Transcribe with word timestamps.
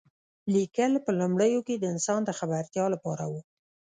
لیکل 0.53 0.93
په 1.05 1.11
لومړیو 1.19 1.65
کې 1.67 1.75
د 1.77 1.83
انسان 1.93 2.19
د 2.25 2.31
خبرتیا 2.39 2.85
لپاره 2.93 3.23
و. 3.31 3.33